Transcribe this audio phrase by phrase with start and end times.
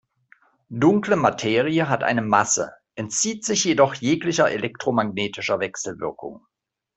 [0.71, 6.43] Dunkle Materie hat eine Masse, entzieht sich jedoch jeglicher elektromagnetischer Wechselwirkung.